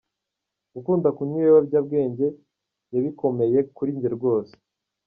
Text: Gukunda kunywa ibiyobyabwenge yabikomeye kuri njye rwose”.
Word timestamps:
Gukunda 0.73 1.07
kunywa 1.17 1.37
ibiyobyabwenge 1.39 2.27
yabikomeye 2.93 3.57
kuri 3.75 3.89
njye 3.97 4.09
rwose”. 4.15 4.53